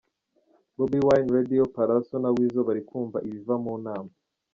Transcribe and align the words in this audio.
Bobi 0.75 0.99
Wine, 1.05 1.31
Radio 1.37 1.63
Palasso 1.75 2.15
na 2.19 2.29
Weasel 2.35 2.63
bari 2.67 2.81
kumva 2.89 3.17
ibiva 3.27 3.55
mu 3.63 3.73
nama. 3.85 4.11